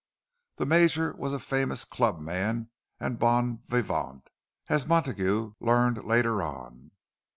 [0.55, 4.31] The Major was a famous club man and bon vivant,
[4.67, 6.89] as Montague learned later on.